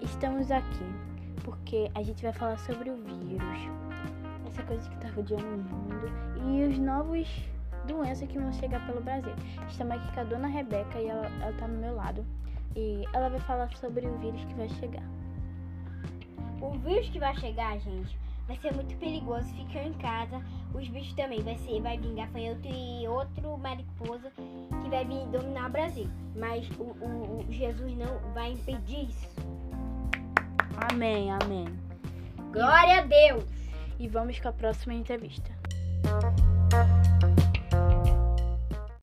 [0.00, 0.84] estamos aqui
[1.42, 3.58] porque a gente vai falar sobre o vírus,
[4.46, 6.06] essa coisa que está rodeando o mundo
[6.46, 7.28] e os novos
[7.88, 9.32] doenças que vão chegar pelo Brasil.
[9.68, 12.24] Estamos aqui com a dona Rebeca e ela, ela tá no meu lado
[12.76, 15.04] e ela vai falar sobre o vírus que vai chegar.
[16.60, 18.16] O vírus que vai chegar, gente,
[18.46, 19.52] vai ser muito perigoso.
[19.56, 20.40] Ficar em casa,
[20.72, 21.42] os bichos também.
[21.42, 24.30] Vai ser, vai vir gafanhoto e outro mariposa
[25.04, 26.08] vir dominar o Brasil.
[26.36, 29.28] Mas o, o, o Jesus não vai impedir isso.
[30.90, 31.66] Amém, amém.
[32.52, 33.44] Glória a Deus!
[33.98, 35.50] E vamos com a próxima entrevista.